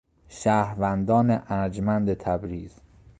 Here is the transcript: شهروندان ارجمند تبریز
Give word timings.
شهروندان 0.29 1.43
ارجمند 1.47 2.13
تبریز 2.13 2.79